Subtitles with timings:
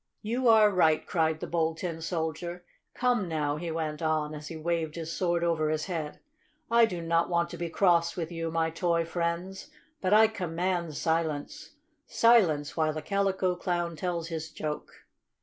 [0.23, 2.65] "You are right!" cried the Bold Tin Soldier.
[2.95, 6.19] "Come now," he went on, as he waved his sword over his head,
[6.71, 9.69] "I do not want to be cross with you, my toy friends,
[10.01, 11.73] but I command silence!
[12.07, 14.91] Silence while the Calico Clown tells his joke!"